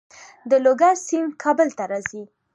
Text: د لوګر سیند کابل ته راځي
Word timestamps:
د 0.49 0.51
لوګر 0.65 0.95
سیند 1.07 1.31
کابل 1.43 1.69
ته 1.77 1.83
راځي 1.91 2.23